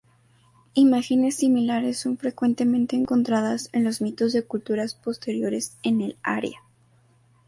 [0.73, 6.57] Imágenes similares son frecuentemente encontradas en los mitos de culturas posteriores en el área.